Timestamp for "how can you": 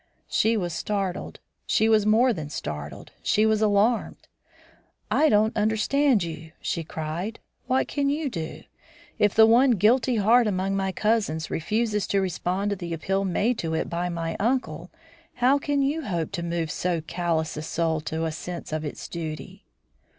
15.35-16.01